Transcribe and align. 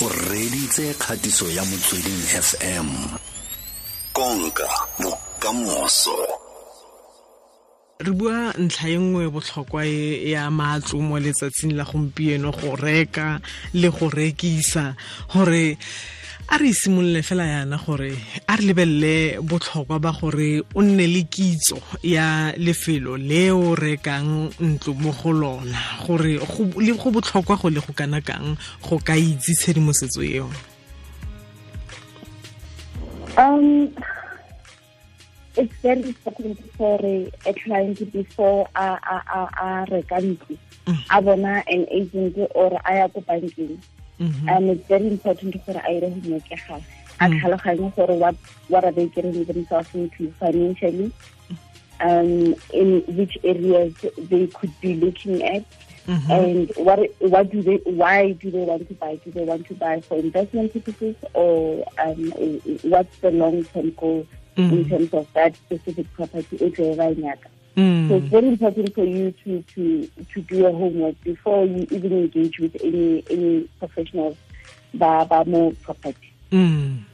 o 0.00 0.08
reditse 0.08 0.94
kgatiso 0.94 1.50
ya 1.50 1.64
motsweding 1.64 2.22
fm 2.48 2.88
konka 4.12 4.68
bokamoso. 5.00 6.18
Re 7.98 8.12
bua 8.12 8.54
ntlha 8.58 8.88
e 8.88 8.98
nngwe 8.98 9.26
botlhokwa 9.30 9.82
e 9.86 10.30
ya 10.30 10.50
matlo 10.50 11.00
mo 11.02 11.18
letsatsing 11.18 11.74
la 11.74 11.84
gompieno 11.84 12.52
go 12.54 12.76
reka 12.76 13.40
le 13.74 13.90
go 13.90 14.06
rekisa. 14.08 14.94
Gore 15.34 15.78
a 16.46 16.56
re 16.58 16.72
simolole 16.72 17.22
fela 17.22 17.44
yana 17.44 17.76
gore 17.76 18.12
a 18.46 18.56
re 18.56 18.64
lebelele 18.64 19.40
botlhokwa 19.42 20.00
ba 20.00 20.12
gore 20.12 20.62
o 20.74 20.80
nne 20.82 21.06
le 21.06 21.22
kitso 21.24 21.76
ya 22.02 22.52
lefelo 22.56 23.16
le 23.18 23.50
o 23.50 23.74
rekang 23.74 24.48
ntlo 24.60 24.94
mo 24.94 25.12
go 25.12 25.32
lona 25.32 25.78
gore 26.06 26.38
go 26.38 27.10
botlhokwa 27.10 27.56
go 27.60 27.68
le 27.68 27.80
go 27.80 27.92
kana 27.92 28.20
kang 28.20 28.56
go 28.80 28.98
ka 28.98 29.14
itse 29.16 29.52
tshedimosetso 29.54 30.22
eo? 30.22 30.48
Um 33.36 33.92
it's 35.56 35.74
very 35.82 36.02
important 36.02 36.58
for 36.78 36.98
a 37.04 37.52
client 37.52 37.98
before 38.12 38.68
a 38.74 38.96
a 38.96 39.16
a 39.36 39.40
a 39.60 39.86
reka 39.90 40.16
ntlo. 40.16 40.56
A 41.10 41.20
bona 41.20 41.62
an 41.68 41.84
agent 41.90 42.38
or 42.54 42.72
a 42.84 42.94
ya 42.96 43.08
ko 43.08 43.20
bankeng 43.20 43.76
Mhm. 44.20 44.48
um 44.52 44.64
it's 44.70 44.86
very 44.88 45.06
important 45.06 45.54
gore 45.66 45.76
a 45.80 45.90
ire 45.92 46.08
homework 46.14 46.50
ya 46.50 46.58
gagwe 46.68 46.82
a 47.20 47.28
tlhaloganye 47.28 47.90
gore 47.96 48.14
what 48.22 48.36
what 48.68 48.84
are 48.84 48.92
they 48.92 49.06
getting 49.16 49.44
themselves 49.44 49.94
into 49.94 50.30
financially 50.40 51.10
um 52.00 52.54
in 52.72 53.02
which 53.18 53.36
areas 53.44 53.92
they 54.30 54.46
could 54.58 54.72
be 54.80 54.94
looking 54.94 55.42
at 55.42 55.62
Mhm. 56.08 56.30
and 56.40 56.72
what 56.86 57.00
what 57.20 57.50
do 57.52 57.62
they 57.62 57.76
why 58.02 58.32
do 58.42 58.50
they 58.50 58.64
want 58.70 58.88
to 58.88 58.94
buy 58.94 59.14
do 59.24 59.30
they 59.30 59.44
want 59.44 59.66
to 59.70 59.74
buy 59.74 60.00
for 60.00 60.16
investment 60.18 60.72
purposes 60.72 61.16
or 61.34 61.84
um 62.04 62.32
what's 62.92 63.16
the 63.20 63.30
long 63.30 63.62
term 63.74 63.90
goal 64.00 64.26
in 64.56 64.70
Mhm. 64.84 64.88
terms 64.90 65.12
of 65.14 65.26
that 65.34 65.54
specific 65.66 66.06
property 66.14 66.56
e 66.66 66.70
tlo 66.70 66.86
Mm. 67.78 68.08
so 68.08 68.16
it's 68.16 68.26
very 68.26 68.48
important 68.48 68.92
for 68.92 69.04
you 69.04 69.30
to 69.44 69.62
to 69.74 70.10
to 70.34 70.42
do 70.42 70.56
your 70.66 70.72
homework 70.72 71.14
before 71.22 71.64
you 71.64 71.86
even 71.94 72.12
engage 72.12 72.58
with 72.58 72.74
any 72.82 73.22
any 73.30 73.68
professionals 73.78 74.36
ba 74.94 75.24
ba 75.30 75.44
mo 75.46 75.70
property. 75.86 76.32
Mm. 76.50 77.04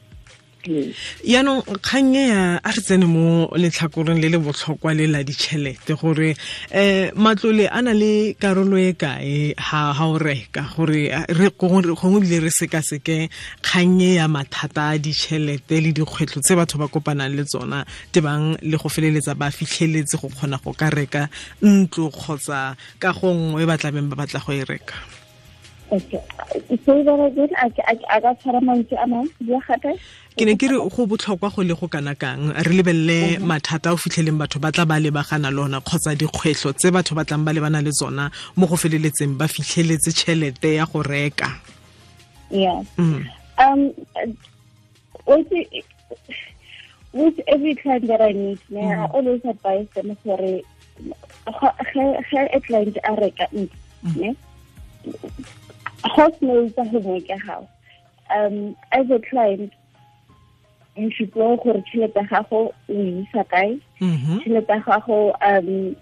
Yaanong 0.64 1.60
kgang 1.84 2.16
e 2.16 2.24
ya 2.28 2.60
a 2.64 2.70
re 2.72 2.80
tsene 2.80 3.04
mo 3.04 3.48
letlhakoreng 3.52 4.20
le 4.20 4.28
le 4.32 4.38
botlhokwa 4.40 4.96
le 4.96 5.06
la 5.12 5.20
ditšhelete 5.22 5.92
gore 6.00 6.36
um 6.72 7.22
matlole 7.22 7.68
a 7.68 7.82
na 7.82 7.92
le 7.92 8.32
karolo 8.40 8.76
e 8.80 8.92
kae 8.96 9.52
ha 9.58 9.92
o 10.08 10.16
reka? 10.18 10.64
Gore 10.76 11.12
re 11.28 11.48
gongwe 11.52 12.18
ebile 12.18 12.40
re 12.48 12.50
sekaseke 12.50 13.28
kgang 13.60 14.00
e 14.00 14.14
ya 14.16 14.26
mathata 14.28 14.96
a 14.96 14.98
ditšhelete 14.98 15.84
le 15.84 15.92
dikgwetlho 15.92 16.40
tse 16.40 16.56
batho 16.56 16.78
ba 16.80 16.88
kopanang 16.88 17.36
le 17.36 17.44
tsona 17.44 17.84
tebang 18.12 18.56
le 18.62 18.76
go 18.80 18.88
feleletsa 18.88 19.36
ba 19.36 19.50
fitlheletse 19.50 20.16
go 20.16 20.28
kgona 20.32 20.56
go 20.64 20.72
ka 20.72 20.88
reka 20.88 21.28
ntlo 21.60 22.08
kgotsa 22.08 22.76
ka 22.98 23.12
gongwe 23.12 23.66
ba 23.68 23.76
tlabeng 23.76 24.08
ba 24.08 24.16
batla 24.16 24.40
go 24.40 24.52
e 24.52 24.64
reka 24.64 24.96
ke 30.36 30.44
ne 30.44 30.56
ke 30.56 30.66
re 30.66 30.78
go 30.78 31.06
botlhokwa 31.06 31.54
go 31.54 31.62
le 31.62 31.74
go 31.74 31.88
kana 31.88 32.14
kang. 32.14 32.50
Re 32.50 32.72
lebelele 32.74 33.38
mathata 33.38 33.92
o 33.92 33.96
fitlheleng 33.96 34.38
batho 34.38 34.60
ba 34.60 34.72
tla 34.72 34.84
ba 34.84 34.98
lebagana 34.98 35.50
le 35.54 35.62
ona 35.62 35.80
kgotsa 35.80 36.16
dikgwetlho 36.18 36.72
tse 36.74 36.90
batho 36.90 37.14
ba 37.14 37.24
tlang 37.24 37.44
ba 37.44 37.52
lebana 37.52 37.80
le 37.84 37.90
tsona 37.92 38.30
mo 38.56 38.66
go 38.66 38.76
feleletseng 38.76 39.38
ba 39.38 39.46
fitlheletse 39.46 40.10
tšhelete 40.10 40.74
ya 40.74 40.86
go 40.86 41.02
reka. 41.02 41.46
Yeah. 42.50 42.82
Mm. 42.98 43.26
Um, 43.58 43.94
with, 45.26 45.52
every 47.46 47.74
client 47.76 48.06
that 48.08 48.20
I 48.20 48.32
meet, 48.32 48.58
mm. 48.70 48.82
I 48.82 49.06
always 49.06 49.44
advise 49.44 49.86
them 49.94 50.16
for 50.24 50.40
a 50.40 50.64
a 51.46 52.60
client 52.60 52.98
a 53.04 53.14
reka 53.14 53.46
ntlo, 53.52 54.36
ne? 56.04 56.10
House 56.16 56.72
tsa 56.74 56.84
homework 56.84 57.28
ya 57.28 57.36
gago. 57.38 57.68
Um, 58.34 58.76
as 58.92 59.10
a 59.10 59.18
client, 59.30 59.72
you 60.96 61.10
should 61.10 61.34
know 61.36 61.56
gore 61.56 61.82
tšhelete 61.82 62.16
ya 62.16 62.22
gago 62.30 62.72
o 62.88 62.92
isa 62.92 63.44
kae. 63.44 63.78
Mhm. 64.00 64.40
tšhelete 64.40 64.68
ya 64.72 64.80
gago 64.80 65.32
um 65.42 65.96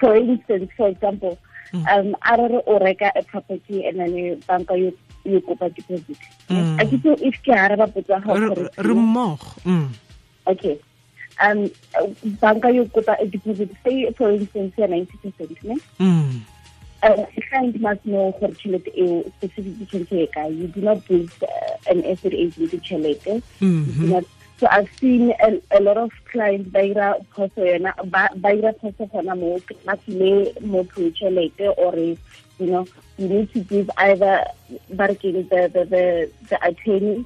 for 0.00 0.16
instance 0.16 0.70
for 0.76 0.88
example 0.88 1.36
um 1.74 2.16
a 2.22 2.36
re 2.36 2.48
re 2.48 2.60
o 2.66 2.78
reka 2.78 3.12
a 3.14 3.22
property 3.22 3.84
and 3.86 3.98
then 4.00 4.42
banka 4.48 4.74
yo 4.78 4.92
yo 5.24 5.40
kopa 5.40 5.68
deposit 5.74 6.16
Mm. 6.48 6.80
a 6.80 6.84
ke 6.88 6.96
tse 7.02 7.12
if 7.28 7.36
ke 7.44 7.52
araba 7.52 7.86
potso 7.92 8.08
ya 8.12 8.20
gago 8.20 8.54
Re- 8.56 8.70
re 8.78 8.94
mmogo 8.94 9.52
Mm. 9.66 9.88
okay 10.46 10.78
um 11.44 11.68
banka 12.40 12.70
yo 12.72 12.86
kopa 12.86 13.16
a 13.20 13.26
deposit 13.26 13.68
say 13.84 14.10
for 14.16 14.32
instance 14.32 14.72
ya 14.78 14.86
90 14.86 15.06
percent 15.20 15.62
ne 15.64 15.76
Mm. 17.02 17.20
uh, 17.20 17.26
client 17.48 17.80
must 17.80 18.04
know 18.04 18.32
gore 18.40 18.52
tšhelete 18.54 18.90
eo 19.02 19.22
specific 19.36 19.74
tšhelete 19.88 20.16
e 20.22 20.26
kae 20.34 20.48
you 20.60 20.66
do 20.76 20.80
not 20.80 20.98
give 21.08 21.30
uh, 21.42 21.92
an 21.92 22.02
estate 22.04 22.34
agent 22.34 22.72
tšhelete 22.82 23.42
Mhm. 23.60 24.08
Not- 24.10 24.26
so 24.60 24.66
I've 24.72 24.90
seen 25.00 25.30
a, 25.46 25.50
a 25.70 25.80
lot 25.80 25.96
of 25.96 26.10
clients 26.32 26.68
ba 26.74 26.82
ira 26.82 27.14
phoso 27.34 27.62
yona 27.70 27.92
ba 28.10 28.50
ira 28.50 28.72
phoso 28.82 29.06
gona 29.12 29.36
mo 29.38 29.58
ba 29.86 29.94
file 30.06 30.52
motho 30.72 31.10
tšhelete 31.14 31.66
or 31.78 31.94
you 31.96 32.66
know 32.66 32.84
you 33.18 33.28
need 33.28 33.52
to 33.52 33.60
give 33.60 33.88
either 33.98 34.34
ba 34.98 35.06
the 35.14 35.30
the 35.50 35.84
the, 35.92 36.30
the 36.50 36.58
attorney 36.70 37.24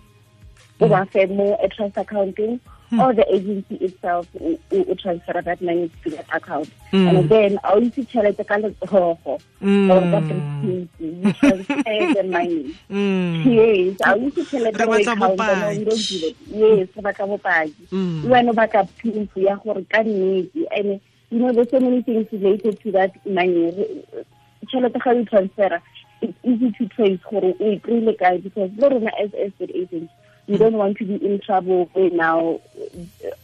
o 0.81 0.89
ba 0.89 1.07
fe 1.13 1.25
mo 1.27 1.57
a 1.65 1.69
trust 1.69 1.97
accounting 1.97 2.61
or 3.01 3.15
the 3.15 3.25
agency 3.35 3.77
itself 3.77 4.27
o 4.41 4.95
transfer 5.03 5.41
that 5.43 5.61
money 5.63 5.91
to 6.05 6.11
that 6.11 6.27
account. 6.33 6.69
Mm. 6.93 7.09
and 7.09 7.29
then 7.29 7.59
a 7.65 7.73
o 7.73 7.81
itse 7.81 8.05
tšhelete 8.05 8.45
ka 8.47 8.57
letsogo 8.61 9.17
or 9.25 10.03
ka 10.13 10.21
briefcase 10.21 10.89
you 11.01 11.33
transfer 11.33 12.15
the 12.19 12.25
money. 12.29 12.75
Mm. 12.91 13.45
yes 13.49 13.97
I 14.05 14.15
itse 14.29 14.45
tšhelete 14.45 14.77
Re 14.79 14.85
o 14.85 14.95
e 14.99 15.05
batla 15.05 15.17
counta, 15.17 15.47
no, 15.63 15.71
you 15.71 15.85
don't 15.85 16.09
do 16.09 16.27
it. 16.27 16.37
yes 16.49 16.89
re 16.97 17.03
batla 17.09 17.27
bopaki. 17.33 17.89
Mm. 17.93 18.25
le 18.25 18.29
wena 18.35 18.51
o 18.51 18.55
batla 18.61 18.85
proof 18.99 19.37
ya 19.37 19.57
gore 19.65 19.85
ka 19.89 20.03
nnete 20.03 20.67
and 20.77 21.01
you 21.31 21.39
know 21.39 21.53
there's 21.53 21.71
so 21.71 21.81
many 21.81 22.03
things 22.03 22.27
related 22.33 22.79
to 22.83 22.93
that 22.93 23.13
money. 23.25 23.73
Tšhelete 24.69 24.99
ga 25.05 25.11
o 25.11 25.21
e 25.21 25.25
transfera 25.25 25.81
it's 26.23 26.39
easy 26.45 26.71
to 26.79 26.87
trace 26.95 27.19
gore 27.31 27.55
o 27.59 27.71
e 27.73 27.79
kry-ile 27.81 28.13
kae 28.21 28.37
because 28.45 28.71
le 28.77 28.89
rona 28.89 29.11
as 29.25 29.33
estate 29.35 29.73
agents 29.75 30.13
we 30.49 30.57
don't 30.59 30.75
want 30.77 30.97
to 30.99 31.05
be 31.05 31.15
in 31.25 31.39
trouble 31.41 31.89
right 31.95 32.13
now 32.13 32.59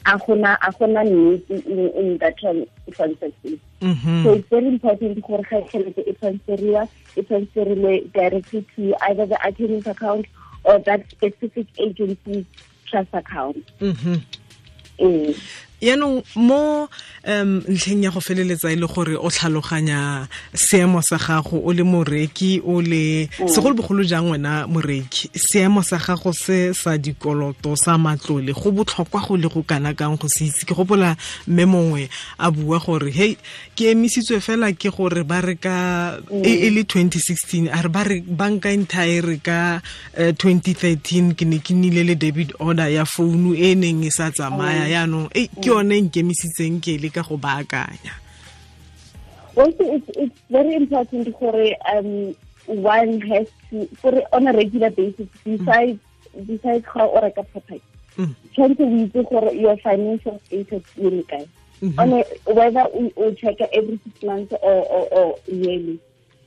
a 0.06 0.19
gona 0.19 0.56
a 0.66 0.72
gona 0.72 1.03
in, 1.06 1.42
in 2.00 2.19
that 2.19 2.36
tran 2.41 2.66
transaction 2.91 3.60
Mhm. 3.81 4.22
so 4.25 4.32
it's 4.34 4.48
very 4.50 4.66
important 4.66 5.20
gore 5.26 5.42
ga 5.50 5.60
tšhelete 5.69 6.03
e 6.10 6.12
transferiwa 6.20 6.88
e 7.16 7.22
transferilwe 7.22 7.92
directly 8.12 8.62
to 8.75 8.94
either 9.08 9.26
the 9.26 9.38
attorney's 9.48 9.87
account 9.87 10.26
or 10.64 10.78
that 10.81 11.08
specific 11.10 11.66
agency's 11.78 12.44
trust 12.91 13.14
account 13.14 13.62
Mhm. 13.81 14.20
ee 14.98 15.34
yaanong 15.80 16.22
mo 16.36 16.88
um 17.24 17.62
ntlheng 17.68 18.02
ya 18.02 18.10
go 18.10 18.20
feleletsa 18.20 18.72
e 18.72 18.76
le 18.76 18.86
gore 18.86 19.14
o 19.16 19.30
tlhaloganya 19.30 20.26
seemo 20.54 21.02
sa 21.02 21.18
gago 21.18 21.62
o 21.62 21.72
le 21.72 21.82
moreki 21.82 22.60
o 22.64 22.80
le 22.80 23.28
segolobogolo 23.46 24.02
jang 24.02 24.30
wena 24.30 24.66
moreki? 24.66 25.30
Seemo 25.34 25.82
sa 25.82 25.98
gago 25.98 26.32
se 26.32 26.72
sa 26.74 26.98
dikoloto 26.98 27.76
sa 27.76 27.98
matlole 27.98 28.52
go 28.52 28.70
botlhokwa 28.72 29.22
go 29.26 29.36
le 29.36 29.48
go 29.48 29.62
kana 29.62 29.94
kang 29.94 30.18
go 30.18 30.28
se 30.28 30.46
itse? 30.50 30.66
Ke 30.66 30.74
gopola 30.74 31.16
mme 31.46 31.64
mongwe 31.66 32.08
a 32.38 32.50
bua 32.50 32.78
gore 32.78 33.10
hei 33.10 33.36
ke 33.76 33.92
emisitswe 33.94 34.40
fela 34.40 34.72
ke 34.72 34.90
gore 34.90 35.22
ba 35.22 35.40
reka 35.40 36.18
e 36.42 36.66
e 36.66 36.70
le 36.70 36.82
2016 36.82 37.70
a 37.70 37.82
re 37.82 37.88
ba 37.88 38.02
re 38.02 38.20
banka 38.26 38.70
entire 38.74 39.22
re 39.22 39.38
ka 39.38 39.80
eh, 40.16 40.32
2013 40.34 41.34
ke 41.38 41.46
ne 41.46 41.62
ke 41.62 41.74
nnile 41.74 42.02
le 42.02 42.14
debit 42.19 42.50
order 42.58 42.90
ya 42.90 43.04
founu 43.04 43.54
e 43.54 43.74
neng 43.74 44.02
e 44.02 44.10
sa 44.10 44.31
tsamaya 44.34 44.88
yaanong 44.88 45.31
e 45.34 45.46
ke 45.69 45.75
yone 45.75 46.00
nkemisitseng 46.09 46.81
ke 46.81 46.97
le 46.97 47.12
ka 47.12 47.23
go 47.23 47.37
baakanya. 47.37 48.17
Also 49.56 49.85
it's, 49.85 50.09
it's 50.17 50.41
very 50.49 50.75
important 50.75 51.29
gore 51.38 51.76
um 51.93 52.35
one 52.67 53.20
has 53.20 53.49
to 53.70 53.88
gore 54.00 54.23
on 54.32 54.47
a 54.49 54.53
regular 54.53 54.91
basis 54.91 55.29
besides 55.44 56.00
besides 56.47 56.85
ga 56.88 57.05
o 57.05 57.20
reka 57.20 57.43
property 57.43 57.82
Mm. 58.19 58.35
tshwanetse 58.50 58.82
o 58.82 58.97
itse 58.99 59.23
gore 59.31 59.53
your 59.55 59.76
financial 59.79 60.41
status 60.47 60.82
o 60.99 61.09
le 61.09 61.23
kae. 61.23 61.47
On 61.99 62.12
a, 62.12 62.25
whether 62.53 62.82
o 63.17 63.31
check 63.38 63.61
every 63.73 64.00
six 64.03 64.23
months 64.25 64.53
or, 64.61 64.82
or, 64.91 65.06
or 65.15 65.38
yearly. 65.47 66.00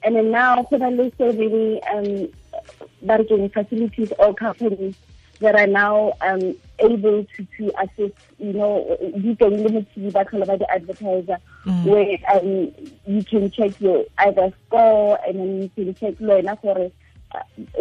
And 0.04 0.18
then 0.18 0.32
now 0.32 0.64
go 0.64 0.76
na 0.76 0.90
le 0.90 1.12
so 1.18 1.32
many 1.32 1.80
um 1.94 2.28
ba 3.08 3.18
re 3.24 3.48
facilities 3.48 4.12
or 4.20 4.34
companies 4.34 4.96
that 5.42 5.56
are 5.56 5.68
now 5.68 6.14
um, 6.22 6.56
able 6.80 7.26
to, 7.36 7.48
to 7.58 7.72
assist, 7.82 8.16
you 8.40 8.54
know, 8.54 8.98
you 9.16 9.36
can 9.36 9.64
limit 9.64 9.94
to 9.94 10.12
ba 10.12 10.24
tlhola 10.26 10.48
ba 10.48 10.58
the 10.58 10.72
advertiser 10.72 11.38
where 11.84 12.18
um, 12.32 12.72
you 13.06 13.24
can 13.24 13.50
check 13.52 13.80
your 13.82 14.06
either 14.20 14.54
score 14.68 15.20
and 15.28 15.40
then 15.40 15.62
you 15.64 15.70
can 15.76 15.94
check 15.96 16.16
le 16.20 16.36
wena 16.42 16.56
gore 16.62 16.92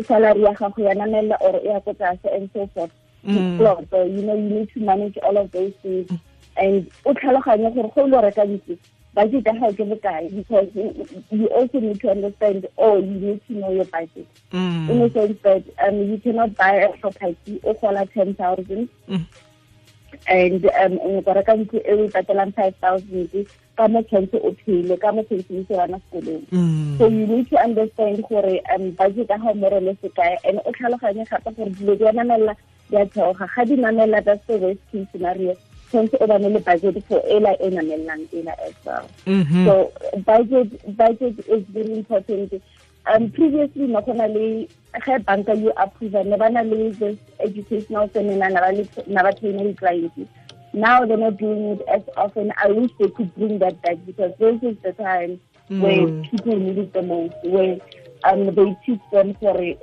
salary 0.07 0.43
ya 0.43 0.53
gago 0.55 0.83
ya 0.83 0.95
namelela 0.95 1.37
or 1.41 1.61
ya 1.65 1.81
ko 1.81 1.93
tlase 1.93 2.35
and 2.35 2.51
so 2.53 2.67
forth. 2.75 2.91
Ploto 3.25 4.05
you 4.09 4.23
know 4.23 4.35
you 4.35 4.49
need 4.49 4.71
to 4.73 4.81
manage 4.81 5.19
all 5.19 5.37
of 5.37 5.51
those 5.53 5.73
things. 5.83 6.11
And 6.56 6.91
o 7.05 7.13
tlhaloganye 7.15 7.75
gore 7.75 7.93
go 7.95 8.05
lo 8.06 8.23
reka 8.23 8.45
ntse 8.45 8.79
budget 9.15 9.47
ya 9.47 9.53
gago 9.53 9.73
ke 9.75 9.85
bokae 9.91 10.27
because 10.35 10.69
you 11.31 11.47
also 11.59 11.81
need 11.81 11.99
to 12.01 12.11
understand 12.11 12.67
oh 12.79 12.97
you 12.99 13.17
need 13.27 13.41
to 13.47 13.53
know 13.55 13.71
your 13.73 13.85
budget 13.87 14.27
Mm. 14.53 14.91
in 14.91 15.03
a 15.03 15.11
sense 15.15 15.39
that 15.43 15.62
um, 15.87 15.97
you 16.11 16.19
cannot 16.19 16.51
buy 16.57 16.75
a 16.83 16.89
property 16.99 17.61
o 17.65 17.75
gola 17.75 18.07
ten 18.15 18.35
thousand 18.35 18.89
Mm. 19.09 19.27
and 20.29 20.67
um 20.67 20.99
o 21.03 21.21
go 21.23 21.33
reka 21.35 21.55
ntlo 21.57 21.79
e 21.87 21.93
o 21.95 22.09
patelang 22.15 22.53
five 22.55 22.75
thousand 22.83 23.47
ka 23.79 23.87
mo 23.89 24.03
tshwanetse 24.03 24.39
o 24.43 24.51
phele 24.62 24.97
ka 25.01 25.13
mo 25.13 25.23
tshwanetse 25.23 25.55
ise 25.55 25.75
sekolong 25.75 26.43
Mm. 26.51 26.99
so 26.99 27.06
you 27.09 27.27
need 27.27 27.47
to 27.51 27.56
understand 27.63 28.23
gore 28.29 28.59
um 28.75 28.91
budget 28.99 29.31
ya 29.31 29.39
gago 29.39 29.55
more 29.55 29.81
le 29.81 29.95
sekae 30.03 30.37
and 30.45 30.59
o 30.67 30.71
tlhaloganye 30.75 31.25
gape 31.31 31.51
gore 31.56 31.71
dilo 31.79 31.95
di 31.99 32.05
a 32.06 32.13
namelela 32.13 32.55
di 32.91 32.97
a 32.97 33.06
theoga 33.06 33.47
ga 33.55 33.65
di 33.65 33.77
namelela 33.77 34.23
that's 34.25 34.47
the 34.47 34.59
worst 34.59 34.83
case 34.93 35.06
scenario 35.13 35.55
tshwanetse 35.91 36.17
o 36.21 36.27
bane 36.27 36.49
le 36.49 36.61
budget 36.61 37.05
for 37.09 37.21
ela 37.29 37.53
e 37.61 37.71
namelelang 37.71 38.27
ela 38.33 38.55
as 38.67 38.75
well 38.85 39.05
Mhm. 39.27 39.65
so 39.67 39.93
budget 40.27 40.97
budget 40.97 41.39
is 41.49 41.63
very 41.69 41.93
important 41.99 42.53
um 43.15 43.31
previously 43.31 43.87
na 43.87 44.01
go 44.01 44.13
na 44.13 44.27
le 44.27 44.69
ge 45.05 45.19
banka 45.27 45.55
you 45.55 45.73
approve 45.77 46.25
ne 46.25 46.37
ba 46.37 46.49
na 46.51 46.63
le 46.63 46.91
this 46.99 47.19
educational 47.41 48.09
seminar 48.13 48.51
na 48.51 49.23
ba 49.23 49.33
trainer 49.33 49.65
di-clients 49.65 50.29
now 50.73 51.05
they're 51.05 51.17
not 51.17 51.37
doing 51.37 51.73
it 51.75 51.83
as 51.89 52.03
often 52.17 52.53
i 52.65 52.69
wish 52.71 52.91
they 52.99 53.09
could 53.09 53.35
bring 53.35 53.59
that 53.59 53.81
back 53.83 53.97
because 54.07 54.33
this 54.39 54.63
is 54.63 54.77
the 54.83 54.93
time 54.93 55.41
where 55.69 56.07
Mm. 56.07 56.31
people 56.31 56.57
need 56.57 56.79
it 56.79 56.93
the 56.93 57.03
most 57.03 57.35
where 57.43 57.77
um 58.25 58.55
they 58.55 58.75
teach 58.87 59.01
them 59.11 59.35
for 59.41 59.55
you 59.63 59.77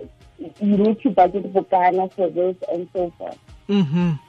need 0.62 1.00
to 1.02 1.10
budget 1.10 1.52
bokana 1.54 2.08
for 2.16 2.30
this 2.30 2.56
and 2.72 2.88
so 2.94 3.12
forth 3.18 3.38
Mhm. 3.70 4.20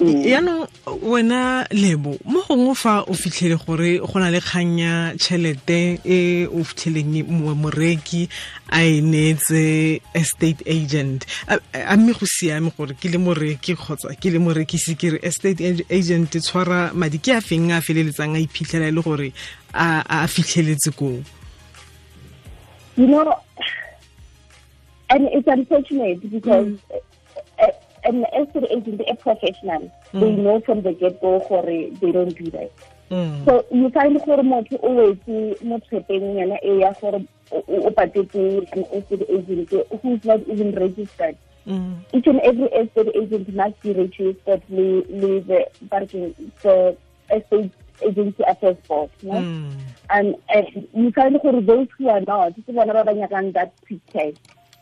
Yaanong 0.00 0.66
wena 1.02 1.66
lebo 1.70 2.18
mo 2.24 2.42
gongwe 2.48 2.74
fa 2.74 3.04
o 3.06 3.14
fitlhele 3.14 3.56
gore 3.56 3.98
go 3.98 4.18
na 4.18 4.30
le 4.30 4.40
kgang 4.40 4.78
ya 4.78 5.12
tšhelete 5.16 6.00
e 6.04 6.46
o 6.46 6.64
fitlheleng 6.64 7.24
mo- 7.28 7.54
moreki 7.54 8.28
a 8.70 8.82
e 8.82 9.00
neetse 9.00 10.00
estate 10.14 10.62
agent. 10.66 11.26
A 11.48 11.96
mme 11.96 12.12
go 12.12 12.26
siame 12.26 12.70
gore 12.76 12.94
ke 12.94 13.08
le 13.08 13.18
moreki 13.18 13.74
kgotsa 13.76 14.14
ke 14.20 14.30
le 14.32 14.38
morekisi 14.38 14.96
ke 14.98 15.14
re 15.14 15.18
estate 15.22 15.60
agent 15.90 16.34
e 16.34 16.40
tshwara 16.40 16.92
madi 16.94 17.18
ke 17.18 17.36
a 17.36 17.40
feng 17.40 17.72
a 17.72 17.80
feleletsang 17.80 18.34
a 18.36 18.40
iphitlhela 18.40 18.88
e 18.88 18.92
le 18.92 19.02
gore 19.02 19.32
a 19.74 20.26
fitlheletse 20.26 20.90
koo? 20.96 21.22
You 22.96 23.06
know, 23.08 23.34
and 25.10 25.28
it's 25.32 25.48
unfortunate 25.48 26.30
because 26.30 26.78
uh, 28.04 28.08
an 28.08 28.24
estate 28.36 28.66
agent, 28.70 29.00
a 29.08 29.14
professional, 29.16 29.90
they 30.12 30.32
know 30.32 30.60
from 30.60 30.82
the 30.82 30.92
get 30.92 31.20
go 31.20 31.38
gore 31.48 31.62
they 31.64 32.12
don't 32.12 32.36
do 32.36 32.50
that. 32.50 32.70
Mm. 33.10 33.44
So 33.44 33.64
you 33.70 33.90
find 33.90 34.18
gore 34.24 34.38
motho 34.42 34.78
o 34.82 34.90
wetse 34.96 35.62
mo 35.62 35.78
tshepeng 35.78 36.34
yana 36.40 36.58
e 36.62 36.80
ya 36.80 36.92
gore 37.00 37.24
o- 37.52 37.90
patetse 37.90 38.72
an 38.72 38.84
estate 38.92 39.26
agent 39.28 39.72
who's 40.02 40.24
not 40.24 40.40
even 40.48 40.72
registered. 40.74 41.36
Mm. 41.66 41.96
Each 42.12 42.26
and 42.26 42.40
every 42.40 42.64
estate 42.66 43.08
agent 43.14 43.54
must 43.54 43.80
be 43.82 43.92
registered 43.92 44.62
with, 44.68 45.46
the, 45.46 45.66
parking, 45.90 46.34
the 46.62 46.96
estate 47.30 47.70
agency 48.02 48.42
affairs 48.46 48.76
board. 48.88 49.10
No? 49.22 49.32
Mm. 49.32 49.72
um, 50.10 50.34
and 50.48 50.88
you 50.94 51.10
find 51.12 51.38
gore 51.42 51.60
those 51.60 51.88
who 51.96 52.08
are 52.08 52.20
not 52.20 52.52
ke 52.56 52.66
bona 52.74 52.92
ba 52.92 53.04
ba 53.04 53.12
nyakang 53.14 53.52
that 53.54 53.72
quick 53.86 54.00
cash 54.12 54.34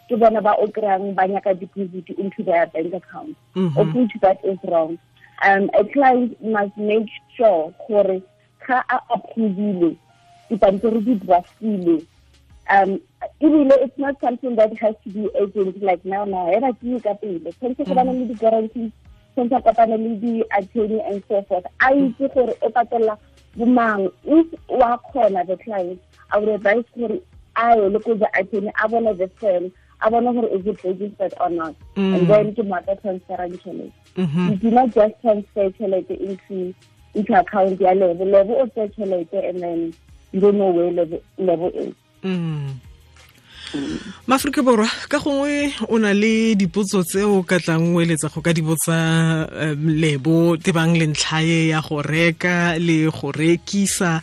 ke 0.09 0.17
bona 0.19 0.41
ba 0.43 0.55
o 0.59 0.67
kry-ang 0.69 1.15
ba 1.15 1.27
nyaka 1.29 1.55
deposit 1.59 2.09
into 2.19 2.43
their 2.43 2.67
bank 2.67 2.95
account. 2.95 3.37
Mhm. 3.55 3.77
of 3.77 3.95
which 3.95 4.13
that 4.21 4.39
is 4.45 4.59
wrong. 4.65 4.99
Um, 5.45 5.71
a 5.75 5.85
client 5.85 6.39
must 6.43 6.77
make 6.77 7.09
sure 7.37 7.75
gore 7.89 8.23
ga 8.67 8.83
a 8.91 8.99
approvile 9.11 9.97
dipampiri 10.51 11.05
di 11.05 11.15
draftile. 11.19 12.07
Um 12.71 13.01
ebile 13.41 13.75
it's 13.83 13.99
not 13.99 14.21
something 14.21 14.55
that 14.57 14.73
has 14.79 14.95
to 15.05 15.11
be 15.11 15.29
urgent 15.41 15.83
like 15.83 16.05
now 16.05 16.25
now 16.25 16.47
ba 16.61 16.73
ke 16.73 17.03
ka 17.03 17.15
pele. 17.15 17.51
Tshwanetse 17.59 17.87
go 17.89 17.95
bana 17.95 18.13
le 18.13 18.27
di-guarantees 18.31 18.93
tshwanetse 19.35 19.57
a 19.59 19.63
kopane 19.63 19.97
le 19.99 20.11
di-attorney 20.23 21.01
and 21.11 21.23
so 21.29 21.43
forth. 21.49 21.67
A 21.81 21.91
itse 21.91 22.33
gore 22.35 22.55
o 22.63 22.71
patelela 22.71 23.19
bomang. 23.59 24.13
If 24.25 24.47
wa 24.69 24.99
kgona 24.99 25.47
the 25.47 25.57
client 25.57 26.01
i 26.31 26.39
would 26.39 26.49
advise 26.49 26.85
gore 26.97 27.19
a 27.57 27.77
ye 27.77 27.89
le 27.89 27.99
ko 28.01 28.15
the 28.15 28.29
attorney 28.39 28.71
a 28.83 28.89
bone 28.89 29.17
the 29.17 29.29
firm 29.41 29.73
a 30.05 30.11
bone 30.11 30.33
gore 30.35 30.49
is 30.57 30.67
it 30.67 30.79
registered 30.85 31.35
or 31.41 31.51
not 31.51 31.75
Mm. 31.97 32.15
and 32.17 32.29
then 32.31 32.55
ke 32.55 32.63
mo 32.71 32.77
ata 32.81 32.97
transferang 33.03 33.55
tšhelete 33.63 33.93
Mhm. 34.17 34.51
you 34.51 34.57
do 34.65 34.71
not 34.79 34.89
just 34.95 35.15
transfer 35.23 35.67
tšhelete 35.71 36.15
into 36.29 36.75
into 37.15 37.33
account 37.41 37.81
ya 37.81 37.93
level 37.93 38.27
level 38.37 38.57
o 38.63 38.67
tsaya 38.67 38.89
tšhelete 38.95 39.39
and 39.49 39.61
then 39.63 39.81
you 40.33 40.41
don't 40.41 40.57
know 40.59 40.71
where 40.79 40.91
level 41.01 41.21
level 41.39 41.71
is 41.85 41.95
Mm. 42.23 42.75
Maaforika 44.27 44.63
borwa 44.63 44.89
ka 45.09 45.19
gongwe 45.19 45.73
o 45.89 45.99
na 45.99 46.13
le 46.13 46.55
dipotso 46.55 47.03
tse 47.03 47.25
o 47.25 47.43
ka 47.43 47.59
tlang 47.59 47.97
o 47.97 48.01
eletsa 48.01 48.29
go 48.29 48.41
ka 48.41 48.53
di 48.53 48.63
botsa 48.63 49.49
lebo 49.77 50.57
tebang 50.57 50.93
le 50.97 51.07
ntlhae 51.13 51.69
ya 51.73 51.81
go 51.81 52.03
reka 52.03 52.79
le 52.79 53.11
go 53.11 53.33
rekisa 53.33 54.21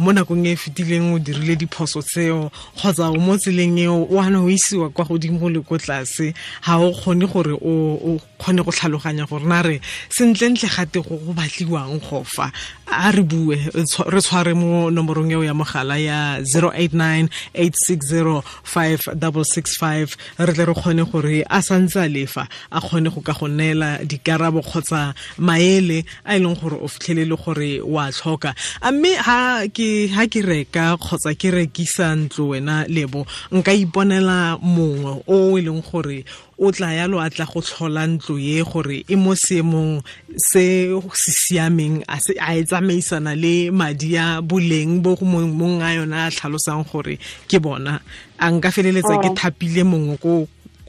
mo 0.00 0.12
nakong 0.12 0.46
e 0.46 0.52
e 0.52 0.56
fetileng 0.56 1.14
o 1.14 1.18
dirile 1.18 1.56
diphoso 1.56 2.02
tseo 2.02 2.50
kgotsa 2.76 3.10
o 3.10 3.16
mo 3.16 3.36
tseleng 3.36 3.78
eo 3.78 4.06
o 4.10 4.20
ana 4.20 4.42
o 4.42 4.50
isiwa 4.50 4.90
kwa 4.90 5.04
godimo 5.04 5.48
le 5.50 5.60
ko 5.60 5.78
tlase. 5.78 6.34
Ga 6.66 6.78
o 6.78 6.92
kgone 6.92 7.26
gore 7.26 7.54
o 7.56 8.20
kgone 8.38 8.64
go 8.64 8.72
tlhaloganya 8.72 9.26
gore 9.26 9.44
na 9.44 9.62
re 9.62 9.80
sentlentle 10.08 10.68
gate 10.68 11.00
go 11.00 11.16
go 11.16 11.32
batliwang 11.32 12.00
go 12.00 12.24
fa 12.24 12.52
a 12.92 13.10
re 13.12 13.22
bue 13.22 13.56
re 13.56 14.20
tshware 14.20 14.54
mo 14.54 14.90
nomorong 14.90 15.32
eo 15.32 15.44
ya 15.44 15.54
mogala 15.54 15.98
ya 15.98 16.40
089 16.42 17.28
860 17.54 18.42
5665 18.64 20.16
re 20.38 20.52
tle 20.54 20.64
re 20.66 20.74
kgone 20.74 21.04
gore 21.10 21.44
a 21.48 21.62
santse 21.62 21.96
a 21.96 22.08
lefa 22.08 22.48
a 22.72 22.80
kgone 22.80 23.10
go 23.14 23.20
ka 23.20 23.32
go 23.32 23.46
neela 23.46 23.98
dikarabo 24.04 24.62
kgotsa 24.62 25.14
maele 25.38 26.04
a 26.24 26.36
e 26.36 26.40
leng 26.40 26.58
gore 26.60 26.78
o 26.82 26.88
fitlhelele 26.88 27.36
gore 27.38 27.80
wa 27.80 28.10
tlhoka. 28.10 28.54
A 28.82 28.92
mme 28.92 29.14
ha 29.16 29.66
ke 29.68 30.10
ke 30.30 30.40
reka 30.42 30.96
kgotsa 30.98 31.34
ke 31.38 31.50
rekisa 31.50 32.14
ntlo 32.16 32.48
wena 32.52 32.84
lebo 32.88 33.26
nka 33.52 33.72
iponela 33.72 34.58
mongwe 34.62 35.22
o 35.26 35.58
e 35.58 35.62
leng 35.62 35.82
gore 35.82 36.24
o 36.60 36.68
tla 36.72 36.92
yalo 36.92 37.16
a 37.24 37.30
tla 37.32 37.46
go 37.48 37.60
tlhola 37.64 38.04
ntlo 38.04 38.36
ye 38.36 38.60
gore 38.60 39.00
e 39.08 39.16
mo 39.16 39.32
seemong 39.32 40.04
se 40.36 40.92
se 41.22 41.32
siameng 41.42 42.04
a 42.06 42.52
e 42.52 42.62
tsamaisana 42.68 43.32
le 43.34 43.70
madi 43.72 44.16
a 44.20 44.42
boleng 44.44 45.00
bo 45.00 45.16
mong 45.24 45.80
a 45.80 45.96
yona 45.96 46.28
a 46.28 46.30
tlhalosang 46.30 46.84
gore 46.84 47.16
ke 47.48 47.56
bona 47.64 47.96
a 48.38 48.46
nka 48.52 48.68
feleletsa 48.68 49.16
ke 49.24 49.32
Oh. 49.32 49.34
thapile 49.34 49.84
mongwe 49.88 50.16
ko 50.20 50.48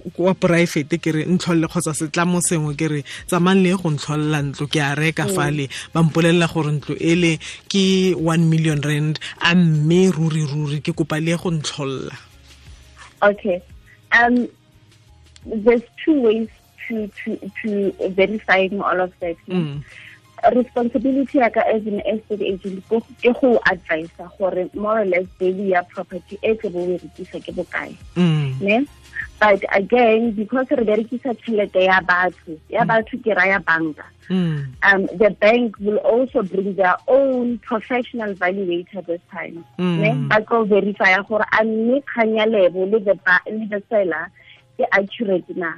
kwa 0.10 0.34
poraefete 0.34 0.98
ke 0.98 1.12
re 1.14 1.22
ntlholle 1.30 1.70
kgotsa 1.70 1.94
setlamo 1.94 2.42
sengwe 2.42 2.74
ke 2.76 2.88
re 2.92 3.02
tsamayng 3.30 3.64
le 3.64 3.72
go 3.78 3.90
ntlholela 3.96 4.42
ntlo 4.44 4.68
ke 4.68 4.80
a 4.82 4.96
reka 4.96 5.30
fale 5.30 5.70
ba 5.94 6.04
mpolelela 6.04 6.52
gore 6.52 6.72
ntlo 6.74 6.98
ele 7.00 7.38
ke 7.72 8.12
one 8.18 8.50
million 8.50 8.82
rand 8.82 9.22
a 9.40 9.56
mme 9.56 10.12
ruri 10.12 10.44
ruri 10.44 10.82
ke 10.84 10.92
kopa 10.92 11.22
le 11.22 11.38
go 11.38 11.48
ntlholela 11.52 12.16
Okay. 13.22 13.62
Um, 14.18 14.50
there's 15.46 15.84
two 16.04 16.20
ways 16.22 16.50
to 16.88 17.08
to 17.24 17.52
to 17.62 17.92
verifying 18.10 18.82
all 18.82 19.00
of 19.00 19.14
that. 19.20 19.38
Mm. 19.48 19.84
Responsibility 20.56 21.38
ya 21.38 21.50
ka 21.50 21.62
as 21.62 21.86
an 21.86 22.02
estate 22.02 22.42
agent 22.42 22.82
go 22.90 23.00
ke 23.22 23.30
go 23.40 23.60
advise 23.70 24.10
gore 24.18 24.70
more 24.74 25.02
or 25.02 25.06
less 25.06 25.26
daily 25.38 25.70
ya 25.72 25.84
property 25.84 26.40
e 26.42 26.56
ke 26.56 26.66
bo 26.74 26.86
rekisa 26.98 27.38
ke 27.38 27.54
bokae. 27.54 27.94
Mm. 28.16 28.62
Ne? 28.62 28.86
But 29.40 29.64
again, 29.74 30.32
because 30.32 30.66
re 30.72 30.86
berekisa 30.86 31.38
tšhelete 31.38 31.86
ya 31.86 32.02
batho, 32.02 32.58
ya 32.70 32.86
batho 32.86 33.22
ke 33.22 33.38
raya 33.38 33.64
banka. 33.64 34.06
Mm. 34.30 34.74
um, 34.84 35.08
the 35.18 35.30
bank 35.42 35.78
will 35.80 35.98
also 35.98 36.42
bring 36.42 36.74
their 36.76 36.96
own 37.08 37.58
professional 37.60 38.34
valuator 38.34 39.06
this 39.06 39.22
time. 39.30 39.66
Mm. 39.78 39.98
Ne? 40.00 40.12
Ba 40.30 40.42
tlo 40.42 40.66
verify 40.68 41.22
gore 41.22 41.46
a 41.52 41.64
mme 41.64 42.02
kgang 42.02 42.38
lebo 42.50 42.88
the 42.98 43.14
ba- 43.14 43.46
le 43.46 43.68
the 43.68 43.84
seller 43.90 44.32
e 44.82 44.86
accurate 44.92 45.50
na. 45.56 45.74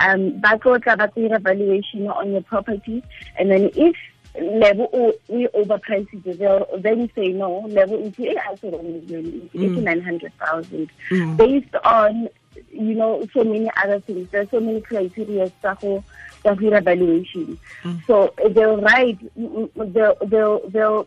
Um, 0.00 0.40
ba 0.40 0.56
tlo 0.58 0.78
tla 0.82 0.96
ba 0.96 1.08
tsira 1.08 1.38
valuation 1.40 2.06
on 2.08 2.32
your 2.32 2.40
property 2.42 3.02
and 3.38 3.50
then 3.50 3.68
if 3.74 3.96
level 4.40 4.88
o 4.92 5.12
we 5.28 5.46
overprice 5.48 6.08
it 6.12 6.38
they'll 6.38 6.66
then 6.78 7.10
say 7.14 7.28
no 7.28 7.60
level 7.68 7.98
is 8.06 8.14
here 8.16 8.40
as 8.50 8.62
a 8.64 8.70
million 8.70 9.50
it's 9.52 9.80
nine 9.88 10.00
hundred 10.00 10.32
thousand 10.38 10.88
Mm. 11.10 11.36
based 11.36 11.74
on 11.84 12.28
you 12.72 12.94
know 12.94 13.26
so 13.34 13.44
many 13.44 13.70
other 13.82 14.00
things 14.00 14.28
there's 14.30 14.48
so 14.50 14.60
many 14.60 14.80
criteria 14.80 15.48
tsa 15.60 15.76
go 15.80 16.02
tsa 16.42 16.54
go 16.54 16.54
dira 16.54 16.80
valuation 16.80 17.58
so 18.06 18.32
they'll 18.50 18.80
write 18.80 19.20
mm, 19.38 19.68
mm, 19.70 19.92
they'll 19.92 20.16
they'll 20.32 20.60
they'll 20.70 21.06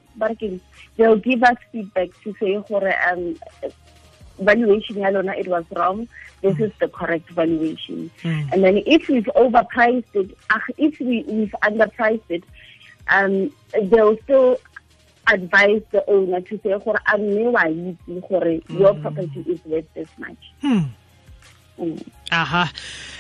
they'll 0.98 1.16
give 1.18 1.42
us 1.44 1.58
feedback 1.72 2.10
to 2.24 2.36
say 2.40 2.54
gore 2.70 2.94
um 3.10 3.36
valuation 4.40 4.98
ya 5.00 5.10
lona 5.10 5.34
it 5.36 5.48
was 5.48 5.66
wrong 5.76 6.08
this 6.42 6.58
is 6.60 6.72
the 6.80 6.88
correct 6.88 7.30
valuation 7.32 8.10
Mm. 8.24 8.52
and 8.54 8.64
then 8.64 8.78
if 8.86 9.08
we've 9.10 9.30
overpriced 9.36 10.08
it 10.14 10.32
ah, 10.50 10.62
if 10.78 11.00
we, 11.00 11.24
we've 11.28 11.56
underpriced 11.64 12.28
it 12.30 12.44
um 13.10 13.52
they'll 13.92 14.18
still 14.24 14.58
advise 15.28 15.82
the 15.92 16.02
owner 16.10 16.42
to 16.42 16.60
say 16.64 16.72
gore 16.84 17.00
a 17.14 17.18
mme 17.18 17.52
wa 17.52 17.64
itse 17.68 18.22
gore 18.30 18.60
your 18.70 18.94
property 18.96 19.42
is 19.48 19.60
worth 19.66 19.86
this 19.94 20.10
much 20.18 20.42
Hmm. 20.62 20.88
Mm. 21.80 22.00
aha 22.32 22.72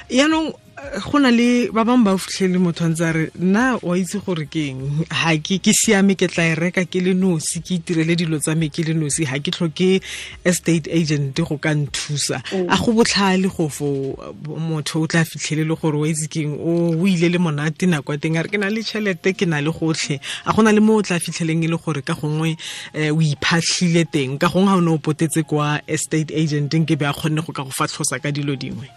yaanong 0.10 0.50
eh, 0.52 0.69
go 1.12 1.20
na 1.20 1.30
le 1.32 1.70
ba 1.72 1.84
bangwe 1.84 2.04
ba 2.06 2.18
fitlhele 2.18 2.58
motho 2.58 2.86
a 2.86 2.90
ntse 2.90 3.04
a 3.04 3.12
re 3.12 3.26
nna 3.38 3.80
wa 3.84 3.98
itse 3.98 4.20
gore 4.24 4.46
ke 4.48 4.72
eng? 4.72 5.06
Ga 5.10 5.36
ke 5.38 5.60
ke 5.60 5.74
siame 5.76 6.16
ke 6.16 6.28
tla 6.32 6.46
e 6.52 6.56
reka 6.56 6.86
ke 6.86 7.02
le 7.04 7.14
nosi 7.14 7.62
ke 7.62 7.80
itirele 7.80 8.16
dilo 8.16 8.40
tsa 8.40 8.56
me 8.56 8.70
ke 8.70 8.84
le 8.88 8.94
nosi 8.94 9.28
ga 9.28 9.40
ke 9.40 9.52
tlhoke 9.52 10.02
estate 10.46 10.88
agent 10.88 11.36
go 11.36 11.58
ka 11.58 11.74
nthusa. 11.76 12.42
A 12.56 12.78
go 12.80 12.94
botlhale 12.96 13.50
go 13.52 13.68
fo 13.70 14.16
motho 14.46 15.04
o 15.04 15.08
tla 15.08 15.26
fitlhele 15.26 15.68
le 15.68 15.76
gore 15.76 15.98
wa 16.00 16.08
itse 16.08 16.30
ke 16.32 16.46
eng? 16.46 16.56
O 16.60 16.96
o 16.96 17.08
ile 17.08 17.30
le 17.30 17.40
monate 17.40 17.86
nako 17.90 18.16
ya 18.16 18.20
teng 18.20 18.38
a 18.40 18.44
re 18.44 18.50
ke 18.50 18.58
na 18.58 18.72
le 18.72 18.82
tšhelete 18.84 19.36
ke 19.36 19.46
na 19.46 19.60
le 19.62 19.72
gotlhe. 19.72 20.20
A 20.46 20.54
gona 20.54 20.72
le 20.72 20.80
mo 20.80 21.00
o 21.00 21.04
tla 21.04 21.20
fitlheleng 21.20 21.64
e 21.64 21.68
le 21.68 21.78
gore 21.78 22.02
ka 22.02 22.16
gongwe 22.16 22.56
um 22.96 23.18
o 23.18 23.22
iphatlhile 23.22 24.06
teng 24.10 24.40
ka 24.40 24.48
gongwe 24.48 24.72
ga 24.72 24.80
o 24.80 24.82
ne 24.82 24.92
o 24.96 24.98
potetse 24.98 25.44
kwa 25.44 25.82
estate 25.88 26.32
agent 26.32 26.72
ke 26.88 26.96
be 26.96 27.06
a 27.06 27.14
kgonne 27.14 27.44
go 27.46 27.54
ka 27.54 27.64
go 27.64 27.72
fatlhosa 27.72 28.20
ka 28.24 28.32
dilo 28.32 28.56
dingwe 28.56 28.88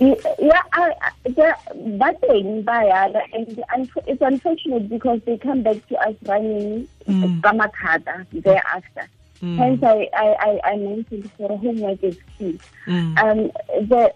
Yeah, 0.00 0.62
I, 0.72 0.92
I, 1.00 1.10
the, 1.24 1.54
but 1.98 2.20
thing 2.20 2.62
by 2.62 2.86
and 3.32 3.90
it's 4.06 4.22
unfortunate 4.22 4.88
because 4.88 5.20
they 5.24 5.38
come 5.38 5.62
back 5.62 5.86
to 5.88 5.96
us 5.98 6.14
running 6.26 6.88
Mm. 7.06 7.40
Thereafter. 8.32 9.08
Mm. 9.42 9.56
Hence, 9.58 9.82
I, 9.82 10.08
I, 10.14 10.26
I, 10.40 10.70
I 10.72 10.76
mentioned 10.76 11.30
for 11.36 11.56
homework 11.58 12.02
is 12.02 12.16
key. 12.38 12.58
Mm. 12.86 13.18
Um, 13.18 13.86
the 13.88 14.12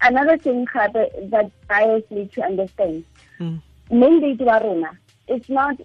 another 0.00 0.38
thing 0.38 0.66
Khabe, 0.66 1.30
that 1.30 1.50
buyers 1.68 2.02
need 2.10 2.32
to 2.32 2.42
understand, 2.42 3.04
Mm. 3.40 3.60
mandate 3.90 4.38
waruna, 4.38 4.96
it's 5.28 5.48
not, 5.48 5.76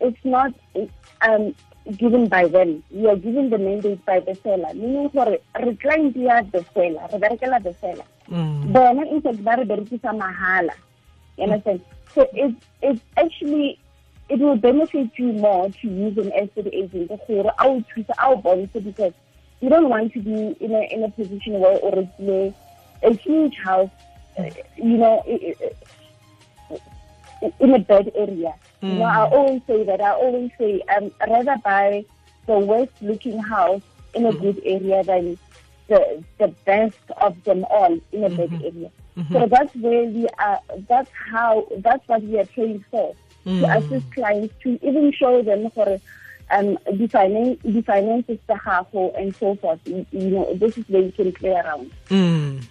it's 0.00 0.24
not 0.24 0.54
um, 1.20 1.54
given 1.96 2.28
by 2.28 2.46
them. 2.46 2.82
You 2.90 3.08
are 3.10 3.16
given 3.16 3.50
the 3.50 3.58
mandate 3.58 4.04
by 4.06 4.20
the 4.20 4.34
seller. 4.36 4.72
Meaning 4.72 5.10
for 5.10 5.36
reclaim 5.60 6.12
the 6.12 6.66
seller, 6.72 7.60
the 7.60 7.74
seller. 7.74 8.04
Mm. 8.32 8.72
bona 8.72 9.02
in 9.14 9.20
fact 9.20 9.44
ba 9.44 9.56
re 9.58 9.64
berekisa 9.64 10.10
mahala. 10.16 10.72
You 11.36 11.44
understand? 11.44 11.80
So 12.14 12.26
it 12.32 12.54
it 12.80 13.00
actually 13.16 13.78
it 14.28 14.38
will 14.40 14.56
benefit 14.56 15.10
you 15.16 15.32
more 15.32 15.68
to 15.68 15.88
use 15.88 16.16
an 16.16 16.32
estate 16.32 16.72
agent 16.72 17.10
gore 17.28 17.52
a 17.58 17.66
o 17.66 17.84
thusa 17.92 18.14
a 18.18 18.28
o 18.28 18.36
bontshe 18.36 18.82
because 18.84 19.12
you 19.60 19.68
don't 19.68 19.90
want 19.90 20.12
to 20.14 20.20
be 20.20 20.56
in 20.64 20.72
a 20.74 20.82
in 20.94 21.04
a 21.04 21.10
position 21.10 21.60
where 21.60 21.78
o 21.82 21.90
rekile 21.90 22.54
a 23.02 23.12
huge 23.14 23.58
house 23.62 23.90
uh, 24.38 24.48
you 24.76 24.96
know 24.96 25.22
in 27.60 27.74
a 27.74 27.78
bad 27.78 28.10
area. 28.14 28.54
You 28.80 28.94
know 28.98 29.04
i 29.04 29.28
always 29.28 29.62
say 29.66 29.84
that 29.84 30.00
i 30.00 30.10
always 30.10 30.50
say 30.58 30.82
um 30.96 31.12
rather 31.28 31.56
buy 31.64 32.04
the 32.46 32.58
worst 32.58 32.92
looking 33.00 33.38
house 33.38 33.82
in 34.14 34.26
a 34.26 34.32
good 34.32 34.60
area 34.64 35.04
than 35.04 35.38
the 35.92 36.24
the 36.38 36.48
best 36.70 37.04
of 37.26 37.32
them 37.44 37.64
all 37.76 37.94
in 38.12 38.24
a 38.24 38.30
bad 38.30 38.52
area. 38.68 38.90
So 39.30 39.46
that's 39.46 39.74
where 39.76 40.04
we 40.04 40.26
are. 40.38 40.60
That's 40.88 41.10
how. 41.32 41.66
That's 41.78 42.06
what 42.08 42.22
we 42.22 42.38
are 42.38 42.46
trained 42.56 42.84
for 42.90 43.14
to 43.44 43.64
assist 43.76 44.06
clients 44.14 44.54
to 44.62 44.78
even 44.88 45.12
show 45.12 45.42
them 45.42 45.70
for 45.70 45.88
um 46.50 46.78
the 46.86 47.06
the 47.74 47.82
finances 47.82 48.38
the 48.46 48.54
gago 48.54 49.02
and 49.18 49.34
so 49.36 49.54
forth. 49.56 49.80
You 49.84 50.06
you 50.12 50.30
know 50.30 50.54
this 50.54 50.78
is 50.78 50.88
where 50.88 51.02
you 51.02 51.12
can 51.12 51.32
play 51.32 51.54
around. 51.62 51.90
Mm. 52.08 52.64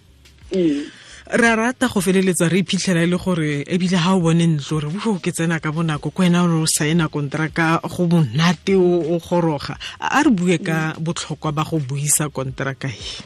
Mm. 1.28 1.38
re 1.38 1.48
a 1.48 1.56
rata 1.56 1.88
go 1.88 2.02
feleletsa 2.02 2.50
re 2.50 2.60
iphitlhela 2.60 3.04
e 3.04 3.08
le 3.08 3.18
gore 3.18 3.64
ebile 3.68 3.98
ga 3.98 4.16
o 4.16 4.20
bone 4.20 4.48
ntlo 4.48 4.80
re 4.80 4.88
bofo 4.90 5.20
ke 5.22 5.32
tsena 5.32 5.60
ka 5.60 5.72
bonako 5.72 6.12
ko 6.12 6.24
wena 6.24 6.44
o 6.44 6.66
saena 6.66 7.08
kontraka 7.08 7.80
go 7.84 8.08
monate 8.08 8.76
o 8.76 9.20
goroga 9.20 9.78
a 10.00 10.24
re 10.24 10.32
bue 10.32 10.58
ka 10.58 10.96
botlhokwa 11.00 11.52
ba 11.52 11.64
go 11.64 11.80
buisa 11.80 12.30
kontraka 12.30 12.88
e 12.88 13.24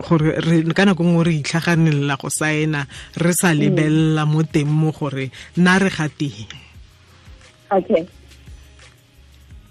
gore 0.00 0.40
re 0.40 0.64
ka 0.72 0.84
nako 0.84 1.04
nngwe 1.04 1.24
re 1.24 1.34
itlhaganelela 1.38 2.16
go 2.16 2.28
saena 2.30 2.86
re 3.16 3.32
sa 3.32 3.52
lebelela 3.54 4.26
mo 4.26 4.42
teng 4.42 4.68
mo 4.68 4.90
gore 4.90 5.30
nna 5.56 5.78
re 5.78 5.90
ga 5.90 6.08
teng 6.08 6.48
Okay. 7.72 8.08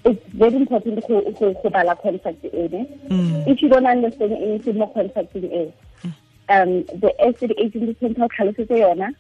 It's 0.05 0.25
very 0.31 0.55
important 0.55 1.03
to 1.05 1.69
bala 1.69 1.95
contract 1.97 2.45
ene. 2.45 2.87
If 3.45 3.61
you 3.61 3.67
don't 3.67 3.85
understand 3.85 4.31
anything 4.31 4.77
more 4.77 4.93
contracting 4.93 5.51
is, 5.51 5.73
um, 6.49 6.83
the 6.85 7.13
estate 7.25 7.53
agent 7.57 7.99
can 7.99 8.15
tell 8.15 8.29
tlhalosetse 8.29 8.67
yona. 8.67 9.15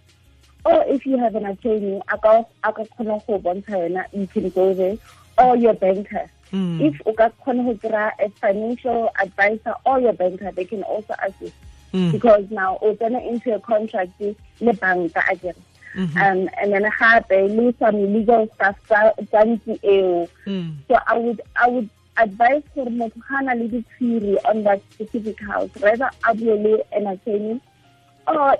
Or 0.65 0.83
if 0.87 1.05
you 1.05 1.17
have 1.17 1.35
an 1.35 1.45
attorney, 1.45 2.01
a 2.11 2.17
ka 2.17 2.43
a 2.63 2.73
kgona 2.73 3.25
go 3.25 3.39
bontsha 3.39 3.69
yona, 3.69 4.05
you 4.11 4.27
can 4.27 4.49
go 4.49 4.73
there. 4.73 4.97
Or 5.37 5.55
your 5.55 5.73
banker. 5.73 6.29
Mm. 6.51 6.81
If 6.81 7.01
o 7.05 7.13
ka 7.13 7.29
kgona 7.45 7.65
go 7.65 7.87
kry 7.87 8.11
a 8.19 8.29
financial 8.29 9.11
advisor 9.21 9.75
or 9.85 9.99
your 9.99 10.13
banker, 10.13 10.51
they 10.51 10.65
can 10.65 10.83
also 10.83 11.13
assist. 11.23 11.53
Mm. 11.93 12.11
Because 12.11 12.49
now 12.51 12.77
o 12.81 12.93
tsena 12.95 13.25
into 13.27 13.55
a 13.55 13.59
contract 13.59 14.19
le 14.19 14.73
banka 14.73 15.21
akere. 15.21 15.55
Um, 15.95 16.49
and 16.61 16.71
then 16.71 16.83
gape 16.83 17.49
le 17.49 17.73
some 17.79 18.13
legal 18.13 18.47
stuff 18.55 18.75
tsa 18.85 19.13
ntlo 19.17 19.79
eo. 19.83 20.27
Mm. 20.45 20.75
So 20.87 20.97
I 21.07 21.17
would 21.17 21.41
I 21.55 21.67
would 21.67 21.89
advise 22.23 22.63
for 22.73 22.85
motho 22.85 23.21
ga 23.29 23.41
na 23.41 23.53
le 23.53 23.67
ditshiri 23.73 24.37
on 24.45 24.63
that 24.63 24.81
specific 24.91 25.39
house. 25.41 25.69
Rather 25.81 26.09
a 26.27 26.33
bue 26.35 26.55
le 26.55 26.73
an 26.91 27.07
attorney 27.07 27.61
or 28.27 28.57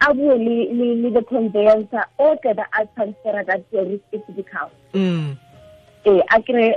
a 0.00 0.14
bue 0.14 0.34
le 0.34 1.10
the 1.10 1.22
conveyancer 1.22 2.04
or 2.18 2.36
the 2.42 2.64
a 2.78 2.86
transfer 2.94 3.44
that 3.46 3.64
a 3.72 4.00
specific 4.08 4.50
house. 4.52 4.70
Mm. 4.92 5.36
Eh 6.04 6.20
a 6.30 6.42
kre 6.42 6.74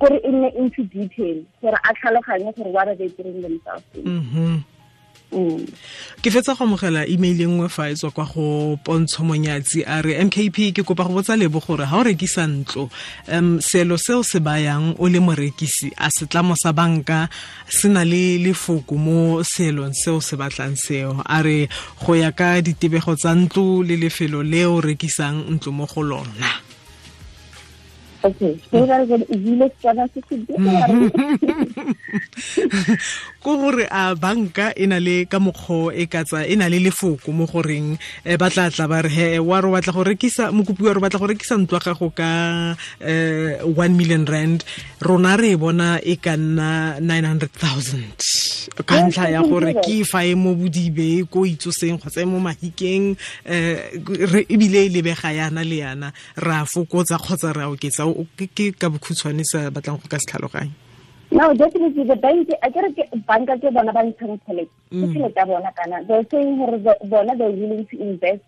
gore 0.00 0.20
e 0.24 0.30
nne 0.32 0.48
into 0.56 0.84
detail 0.84 1.44
gore 1.60 1.78
a 1.84 1.94
tlhaloganye 1.94 2.54
gore 2.56 2.72
what 2.72 2.88
are 2.88 2.94
they 2.94 3.08
doing 3.08 3.42
themselves. 3.42 3.84
in. 3.94 4.04
Mhm. 4.04 4.64
Mm. 5.32 5.66
ke 6.22 6.30
fetsa 6.30 6.54
go 6.54 6.64
amogela 6.64 7.02
email 7.10 7.40
e 7.40 7.46
nngwe 7.46 7.68
fa 7.68 7.90
e 7.90 7.94
tswa 7.98 8.10
kwa 8.14 8.24
go 8.24 8.78
pontsho 8.84 9.24
monyatsi 9.26 9.82
a 9.82 9.98
re 10.00 10.14
mkp 10.24 10.70
ke 10.70 10.82
kopa 10.86 11.02
go 11.02 11.18
botsa 11.18 11.34
lebo 11.36 11.58
gore 11.58 11.82
ga 11.82 11.98
o 11.98 12.02
rekisa 12.06 12.46
ntlo 12.46 12.88
um 13.26 13.58
seelo 13.60 13.98
seo 13.98 14.22
se 14.22 14.38
bayang 14.38 14.94
o 15.02 15.08
le 15.10 15.18
morekisi 15.18 15.90
a 15.98 16.10
setlamo 16.14 16.54
sa 16.54 16.72
banka 16.72 17.28
se 17.68 17.88
na 17.90 18.04
le 18.06 18.38
lefoko 18.38 18.94
mo 18.94 19.42
seelong 19.42 19.98
seo 19.98 20.22
se 20.22 20.38
batlang 20.38 20.78
seo 20.78 21.18
a 21.26 21.42
re 21.42 21.68
go 22.06 22.14
ya 22.14 22.30
ka 22.30 22.62
ditebego 22.62 23.18
tsa 23.18 23.34
ntlo 23.34 23.82
le 23.82 23.98
lefelo 23.98 24.46
le 24.46 24.62
o 24.64 24.80
rekisang 24.80 25.42
ntlo 25.50 25.72
mo 25.74 25.90
go 25.90 26.06
lona 26.06 26.65
ko 33.42 33.50
gore 33.60 33.86
a 34.00 34.14
banka 34.14 34.72
e 34.76 34.86
na 34.86 34.98
le 34.98 35.26
ka 35.26 35.38
mokgwa 35.38 35.94
e 35.94 36.06
katsa 36.06 36.46
e 36.46 36.56
na 36.56 36.68
le 36.68 36.78
lefoko 36.80 37.32
mo 37.32 37.46
goreng 37.46 37.98
eh, 38.24 38.36
ba 38.36 38.50
tla 38.50 38.70
tla 38.70 38.86
ba 38.88 39.02
re 39.02 39.10
he 39.10 39.26
wa 39.38 39.60
re 39.60 39.68
batla 39.70 39.92
go 39.92 40.02
rekisa 40.02 40.52
mokopi 40.52 40.82
wa 40.86 40.94
re 40.94 41.00
batla 41.00 41.20
go 41.20 41.26
rekisa 41.26 41.54
ntlo 41.58 41.78
gago 41.78 42.08
ka 42.14 42.30
um 43.00 43.74
one 43.74 43.94
million 43.96 44.24
rand 44.26 44.64
rona 45.02 45.36
re 45.36 45.54
e 45.54 45.60
bona 45.60 45.98
e 46.02 46.16
ka 46.16 46.36
nna 46.36 46.98
900000 47.02 48.45
ka 48.86 49.06
ntlha 49.06 49.30
ya 49.30 49.42
gore 49.42 49.74
ke 49.78 50.02
fa 50.04 50.24
e 50.26 50.34
mo 50.34 50.54
bodibe 50.54 51.22
ko 51.30 51.46
itsoseng 51.46 51.98
kgotsa 52.02 52.22
e 52.22 52.26
mo 52.26 52.40
mahikeng 52.42 53.14
um 53.46 54.42
ebile 54.50 54.86
e 54.86 54.88
lebega 54.90 55.30
yana 55.30 55.62
le 55.62 55.78
yana 55.84 56.08
re 56.36 56.56
ra 56.56 56.64
fokotsa 56.64 57.18
kgotsa 57.18 57.52
ra 57.52 57.68
oketsa 57.68 58.06
O- 58.06 58.26
ke 58.36 58.72
ka 58.72 58.88
bokhutshwane 58.88 59.44
sa 59.44 59.70
batlang 59.70 59.98
go 60.00 60.08
ka 60.08 60.18
se 60.18 60.26
tlhaloganye 60.30 60.72
No, 61.28 61.52
definitely 61.54 62.04
the 62.04 62.14
bank. 62.14 62.48
I 62.62 62.70
get 62.70 62.84
a 63.12 63.16
bank 63.16 63.48
ke 63.50 63.68
bona 63.74 63.92
ba 63.92 64.02
ntshang 64.06 64.38
tšhelete. 64.46 64.70
Ke 64.90 65.04
tšhelete 65.10 65.36
ya 65.36 65.44
bona 65.44 65.72
kana. 65.74 66.04
They're 66.06 66.24
saying 66.30 66.56
gore 66.56 66.78
bona 67.10 67.34
they're 67.36 67.50
willing 67.50 67.84
to 67.90 67.96
invest 68.00 68.42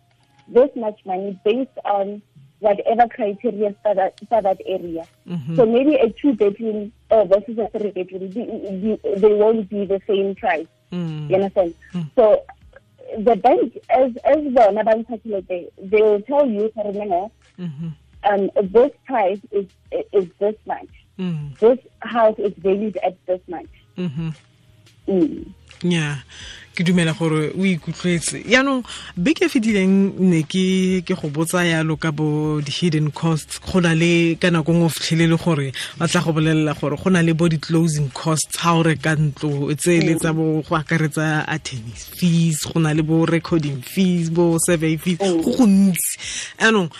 this 0.47 0.71
much 0.77 1.01
money 1.05 1.37
based 1.45 1.75
on 1.85 2.23
whatever 2.61 3.07
criteria 3.09 3.75
for 3.83 3.95
that 3.95 4.19
for 4.29 4.43
that 4.43 4.61
area. 4.67 5.07
So 5.57 5.65
maybe 5.67 5.95
a 5.97 6.09
two 6.11 6.33
bedroom 6.35 6.93
uh, 7.11 7.25
versus 7.25 7.59
a 7.59 7.69
three 7.79 7.91
bedroom, 7.91 8.33
the- 8.33 8.99
the- 9.05 9.21
they 9.21 9.33
won't 9.35 9.69
be 9.69 9.85
the 9.85 10.00
same 10.07 10.35
price. 10.35 10.67
Mm. 10.93 11.29
You 11.31 11.37
understand? 11.37 11.75
So 12.17 12.43
the 13.19 13.37
bank, 13.37 13.79
as 13.91 14.17
as 14.25 14.38
ba 14.55 14.69
ntsha 14.73 15.21
tšhelete, 15.21 15.69
they 15.79 16.03
will 16.03 16.21
tell 16.23 16.47
you 16.49 16.71
for 16.75 16.85
Mhm. 17.59 17.93
um, 18.25 18.50
this 18.62 18.93
price 19.07 19.41
is 19.53 19.67
is 20.12 20.27
this 20.38 20.55
much 20.67 20.88
Mm. 21.19 21.59
this 21.59 21.79
house 22.00 22.38
is 22.38 22.53
valued 22.59 22.97
at 22.99 23.15
this 23.27 23.41
much. 23.49 23.67
Mhm. 23.97 24.35
Mm. 25.09 25.45
nya 25.85 26.23
ke 26.75 26.85
dumela 26.85 27.12
gore 27.12 27.50
o 27.59 27.65
ikutlwetse. 27.67 28.43
Yaanong 28.47 28.85
beke 29.17 29.47
e 29.47 29.50
fetileng 29.50 30.15
ne 30.19 30.43
ke 30.47 31.03
ke 31.03 31.15
go 31.19 31.27
botsa 31.29 31.65
yalo 31.67 31.97
ka 31.99 32.12
bo 32.12 32.61
di-hidden 32.62 33.11
costs. 33.11 33.59
Go 33.59 33.81
na 33.81 33.95
le 33.95 34.37
ka 34.38 34.50
nako 34.50 34.73
ngwe 34.73 34.87
o 34.87 34.95
fitlhelele 34.95 35.38
gore 35.43 35.73
ba 35.99 36.07
tla 36.07 36.23
go 36.23 36.33
bolelela 36.33 36.79
gore 36.79 36.95
go 36.95 37.11
na 37.11 37.23
le 37.23 37.35
bo 37.35 37.49
di-closing 37.49 38.11
costs. 38.15 38.55
Ga 38.62 38.79
o 38.79 38.83
reka 38.87 39.17
ntlo 39.19 39.75
tse 39.75 39.99
le 40.07 40.15
tsa 40.15 40.31
bo 40.33 40.62
go 40.62 40.79
akaretsa 40.79 41.43
attorneys 41.50 42.07
fees 42.15 42.62
go 42.62 42.79
na 42.79 42.95
le 42.95 43.03
bo 43.03 43.27
recording 43.27 43.83
fees 43.83 44.31
bo 44.31 44.59
survey 44.62 44.97
fees. 44.97 45.19
Go 45.19 45.43
gontsi 45.43 46.15
yaanong 46.62 46.91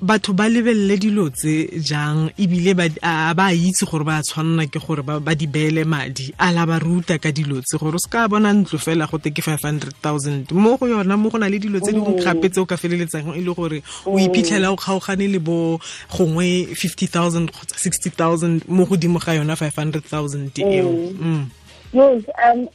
batho 0.00 0.32
ba 0.32 0.48
lebelele 0.48 0.96
dilo 0.98 1.30
tse 1.30 1.68
jang 1.80 2.30
ebile 2.38 2.74
a 3.02 3.34
ba 3.34 3.52
itse 3.52 3.86
gore 3.86 4.04
ba 4.04 4.22
tshwanela 4.22 4.66
ke 4.66 4.78
gore 4.78 5.02
ba 5.02 5.34
di 5.34 5.46
beele 5.46 5.84
madi. 5.84 6.34
A 6.38 6.52
la 6.52 6.66
ba 6.66 6.78
ruta 6.78 7.18
ka 7.18 7.30
dilo 7.30 7.60
tse 7.62 7.78
gore 7.78 7.94
o 7.94 7.98
se 7.98 8.08
ka 8.10 8.28
bona 8.28 8.52
ntlo 8.52 8.78
fela 8.78 9.06
go 9.06 9.18
te 9.18 9.30
ke 9.30 9.42
five 9.42 9.62
hundred 9.62 9.94
thousand. 10.02 10.50
Mo 10.52 10.76
go 10.76 10.86
yona 10.86 11.16
mo 11.16 11.30
go 11.30 11.38
na 11.38 11.48
le 11.48 11.58
dilo 11.58 11.80
tse 11.80 11.92
dingwe 11.92 12.22
gape 12.22 12.50
tse 12.50 12.60
o 12.60 12.66
ka 12.66 12.76
feleletsang 12.76 13.34
e 13.36 13.40
le 13.40 13.54
gore 13.54 13.82
o 14.06 14.18
iphitlhela 14.18 14.72
o 14.72 14.76
kgaogane 14.76 15.30
le 15.30 15.38
bo 15.38 15.78
gongwe 16.10 16.74
fifty 16.74 17.06
thousand 17.06 17.50
kgotsa 17.50 17.78
sixty 17.78 18.10
thousand 18.10 18.62
mo 18.68 18.84
godimo 18.84 19.18
ga 19.18 19.38
yona 19.38 19.56
five 19.56 19.76
hundred 19.76 20.04
thousand 20.04 20.50
eo. 20.58 20.90
Mm. 21.18 21.61
Yes, 21.92 22.24
um, 22.42 22.68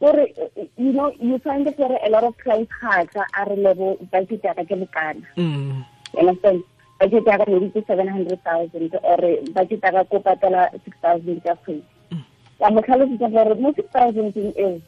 gore, 0.00 0.26
you 0.78 0.92
know, 0.92 1.12
you 1.20 1.38
find 1.38 1.66
that 1.66 1.76
there 1.76 1.92
are 1.92 2.00
a 2.06 2.08
lot 2.08 2.24
of 2.24 2.36
clients 2.38 2.72
ga 3.12 3.24
a 3.36 3.44
re 3.44 3.56
lebo 3.56 3.96
budget 4.10 4.40
ya 4.44 4.54
ka 4.54 4.64
ke 4.64 4.72
bokana. 4.72 5.20
Mm. 5.36 5.84
You 6.14 6.18
understand? 6.20 6.64
Budget 6.98 7.26
ya 7.28 7.36
ka 7.36 7.44
maybe 7.44 7.68
ke 7.76 7.84
700,000 7.84 8.96
or 9.04 9.20
budget 9.52 9.80
ya 9.84 9.90
ka 9.92 10.04
ko 10.08 10.16
patala 10.24 10.72
6,000 10.80 11.44
ka 11.44 11.54
kgwedi. 11.60 11.84
Ka 12.56 12.70
mo 12.72 12.80
tlhalosetsa 12.80 13.28
gore 13.28 13.54
mo 13.60 13.68
6,000 13.76 14.32
eo, 14.56 14.80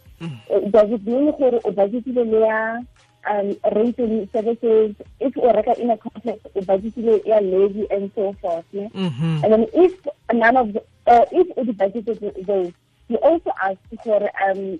does 0.73 0.91
it 0.97 1.05
mean 1.05 1.29
gore 1.37 1.61
o 1.61 1.69
budgetile 1.69 2.25
le 2.25 2.41
ya 2.49 2.81
um, 3.29 3.49
renting 3.77 4.25
services, 4.33 4.97
if 5.21 5.37
o 5.37 5.53
reka 5.53 5.77
in 5.77 5.91
a 5.93 6.01
complex, 6.01 6.41
o 6.57 6.61
budgetile 6.65 7.21
ya 7.29 7.45
levy 7.45 7.85
and 7.93 8.09
so 8.17 8.33
forth, 8.41 8.65
ne? 8.73 8.89
Mhm. 8.89 9.45
And 9.45 9.53
then 9.53 9.65
if 9.77 9.93
none 10.33 10.57
of 10.57 10.73
the, 10.73 10.81
uh, 11.05 11.27
if 11.29 11.53
the 11.61 11.77
budgeted 11.77 12.25
those, 12.47 12.73
you 13.09 13.17
also 13.19 13.51
ask 13.63 13.79
for 14.03 14.31
um, 14.43 14.79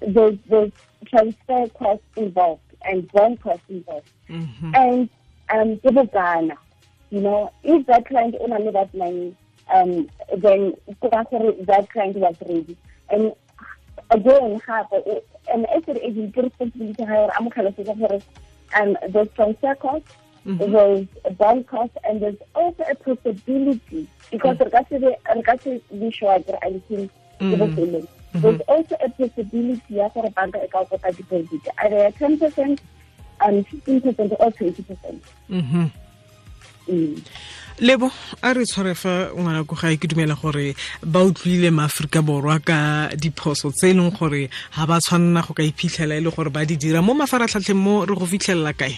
there's, 0.00 0.38
there's 0.48 0.72
transfer 1.06 1.68
costs 1.78 2.04
involved 2.16 2.62
and 2.82 3.10
bond 3.12 3.40
costs 3.40 3.64
involved. 3.68 4.08
Mhm. 4.28 4.74
And 4.74 5.08
um, 5.50 5.76
ke 5.78 5.94
bokana, 5.94 6.56
you 7.10 7.20
know, 7.20 7.52
if 7.62 7.86
that 7.86 8.06
client 8.06 8.34
only 8.40 8.70
that 8.72 8.92
money, 8.94 9.36
um, 9.72 10.08
then 10.36 10.74
that 11.00 11.88
client 11.90 12.16
was 12.16 12.36
ready. 12.48 12.76
And 13.10 13.32
again, 14.10 14.60
have 14.66 14.86
an 14.92 15.66
estate 15.76 15.98
agent 16.02 16.36
responsibility 16.36 17.04
higher. 17.04 17.28
I'm 17.38 17.50
for 17.50 18.20
um, 18.74 18.96
there's 19.10 19.28
transfer 19.36 19.74
costs, 19.76 20.12
there's 20.46 21.08
a 21.24 21.30
bond 21.32 21.66
cost, 21.66 21.92
and 22.08 22.22
there's 22.22 22.36
also 22.54 22.84
a 22.88 22.94
possibility 22.94 24.08
because 24.30 24.58
re 24.60 24.70
ka 24.70 24.82
se 24.88 24.98
be 24.98 25.06
re 25.06 25.42
ka 25.42 25.56
se 25.62 25.82
be 25.90 26.10
sure 26.10 26.38
gore 26.38 26.58
a 26.62 26.70
ntse 26.70 27.10
ke 27.38 27.54
bofelong. 27.58 28.06
There's 28.34 28.60
also 28.68 28.96
a 29.02 29.08
possibility 29.10 29.94
ya 29.98 30.08
gore 30.14 30.30
banka 30.30 30.62
e 30.62 30.68
ka 30.68 30.84
go 30.84 30.96
kopa 30.96 31.10
deposit 31.16 31.66
either 31.82 32.10
ten 32.18 32.38
percent, 32.38 32.80
um, 33.40 33.64
fifteen 33.64 34.00
percent, 34.00 34.32
or 34.38 34.50
twenty 34.52 34.82
percent. 34.82 35.22
Mhm. 35.50 35.90
Mm. 36.88 37.18
lebo 37.78 38.10
a 38.42 38.54
re 38.54 38.64
tshware 38.64 38.94
fa 38.94 39.28
ngwana 39.36 39.66
ko 39.68 39.76
gae 39.76 39.98
ke 40.00 40.08
dumela 40.08 40.32
gore 40.38 40.72
ba 41.04 41.20
utlwile 41.26 41.68
maaforika 41.70 42.22
borwa 42.22 42.56
ka 42.64 43.10
diphoso 43.12 43.68
tse 43.74 43.90
e 43.90 43.92
leng 43.92 44.14
gore 44.16 44.48
ga 44.72 44.86
ba 44.86 44.96
tshwanela 44.96 45.44
go 45.44 45.52
ka 45.52 45.62
iphitlhela 45.62 46.16
e 46.16 46.24
le 46.24 46.30
gore 46.30 46.48
ba 46.48 46.64
di 46.64 46.76
dira 46.80 47.02
mo 47.02 47.12
mafaratlhatlheng 47.12 47.76
mo 47.76 48.06
re 48.08 48.14
go 48.16 48.24
fitlhelela 48.24 48.72
kae 48.72 48.96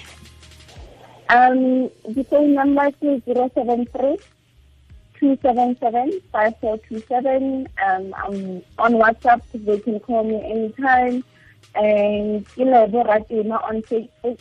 Um, 1.30 1.90
the 2.14 2.24
phone 2.24 2.54
number 2.54 2.86
is 3.02 3.22
073 3.26 4.16
277 5.20 6.20
5427. 6.32 7.68
Um, 7.84 8.14
I'm 8.16 8.62
on 8.78 8.92
WhatsApp, 8.94 9.42
they 9.54 9.78
can 9.80 10.00
call 10.00 10.24
me 10.24 10.36
anytime. 10.50 11.24
And 11.74 12.46
Ilebo 12.56 13.04
Ratema 13.04 13.62
on 13.68 13.82
Facebook, 13.82 14.38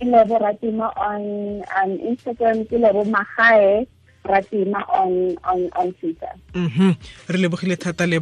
Ilebo 0.00 0.38
Ratema 0.40 0.92
on 0.96 1.62
um, 1.76 1.98
Instagram, 1.98 2.66
Ilebo 2.70 3.04
Mahae 3.04 3.86
Ratema 4.24 4.88
on, 4.88 5.36
on, 5.44 5.68
on 5.76 5.92
Twitter. 5.94 6.32
mhm 6.54 6.96
re 7.28 8.20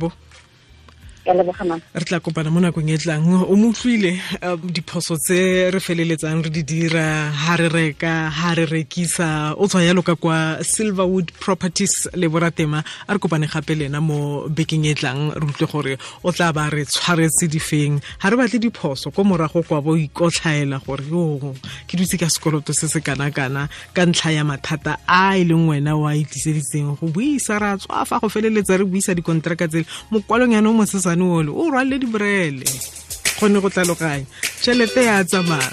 re 1.27 2.05
tla 2.05 2.21
kopana 2.21 2.51
mo 2.51 2.61
nakong 2.61 2.91
e 2.91 2.97
tlang. 2.99 3.45
O 3.45 3.57
mo 3.57 3.69
utlwile 3.71 4.19
um, 4.43 4.71
diphoso 4.73 5.17
tse 5.17 5.71
re 5.71 5.81
feleletsang 5.81 6.43
re 6.43 6.51
di 6.51 6.63
dira 6.63 7.31
ha 7.31 7.57
re 7.57 7.69
reka 7.69 8.31
ha 8.31 8.55
re 8.55 8.67
rekisa? 8.67 9.55
O 9.57 9.69
tswa 9.69 9.85
yalo 9.85 10.03
ka 10.03 10.17
kwa 10.17 10.59
silverwood 10.65 11.33
properties 11.41 12.09
le 12.15 12.29
boratema 12.29 12.83
a 13.09 13.13
re 13.13 13.19
kopane 13.19 13.47
gape 13.47 13.77
lena 13.77 14.01
mo 14.01 14.49
bekeng 14.49 14.87
e 14.87 14.95
tlang. 14.95 15.33
Re 15.37 15.47
utlwe 15.47 15.67
gore 15.69 15.95
o 16.25 16.33
tla 16.33 16.53
ba 16.53 16.71
re 16.71 16.85
tshwaretse 16.85 17.49
difeng. 17.49 18.01
Ga 18.23 18.31
re 18.31 18.37
batle 18.37 18.59
diphoso 18.59 19.13
ko 19.13 19.25
morago 19.25 19.63
kwa 19.63 19.83
bo 19.83 19.97
ikotlhaela 19.97 20.81
gore 20.81 21.05
yo 21.11 21.55
ke 21.87 21.97
dutse 21.97 22.17
ka 22.19 22.29
sekoloto 22.31 22.73
se 22.73 22.89
se 22.89 23.01
kana-kana 23.01 23.69
ka 23.95 24.07
ntlha 24.07 24.31
ya 24.33 24.45
mathata 24.45 24.97
a 25.07 25.37
e 25.37 25.45
leng 25.45 25.69
wena 25.69 25.93
a 25.95 26.15
itliseditseng 26.17 26.97
go 26.97 27.07
buisa 27.09 27.59
ra 27.59 27.77
tswa 27.77 28.05
fa 28.05 28.21
go 28.21 28.29
feleletsa 28.29 28.79
re 28.79 28.85
buisa 28.85 29.15
dikonteraka 29.15 29.69
tsele 29.69 29.87
mokwalong 30.11 30.55
yana 30.55 30.71
o 30.71 30.73
mosesane 31.17 31.23
ole 31.23 31.51
o 31.51 31.71
rwalele 31.71 31.99
diborele 31.99 32.65
kgone 33.37 33.61
go 33.61 33.71
tlaloganya 33.71 34.27
tšhelete 34.63 35.05
ya 35.05 35.25
tsamaya 35.25 35.71